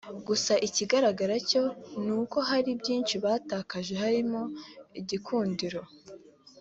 [0.27, 1.63] gusa ikigaragara cyo
[2.03, 4.41] ni uko hari byinshi batakaje harimo
[4.99, 5.81] igikundiro